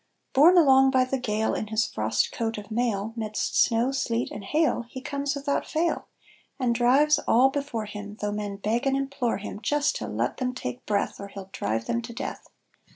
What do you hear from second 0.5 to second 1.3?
along by the